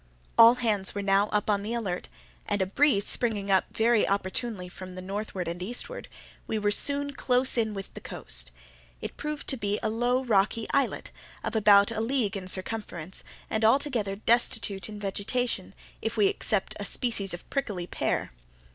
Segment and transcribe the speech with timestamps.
[0.35, 2.09] All hands were now upon the alert,
[2.47, 6.07] and, a breeze springing up very opportunely from the northward and eastward,
[6.47, 8.49] we were soon close in with the coast.
[8.99, 11.11] It proved to be a low rocky islet,
[11.43, 16.85] of about a league in circumference, and altogether destitute of vegetation, if we except a
[16.85, 18.31] species of prickly pear.